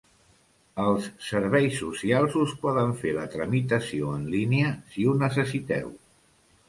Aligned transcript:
Els 0.83 1.09
serveis 1.25 1.75
socials 1.81 2.37
us 2.43 2.55
poden 2.63 2.95
fer 3.03 3.13
la 3.19 3.27
tramitació 3.37 4.15
en 4.21 4.27
línia 4.37 4.73
si 4.95 5.07
ho 5.13 5.19
necessiteu. 5.27 5.93